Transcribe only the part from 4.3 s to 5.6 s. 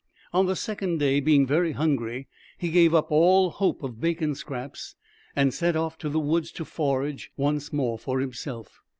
scraps, and